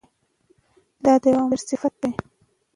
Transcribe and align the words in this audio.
دا 1.03 1.13
د 1.21 1.23
یو 1.35 1.43
مشر 1.51 1.65
صفت 1.69 1.93
دی. 2.01 2.11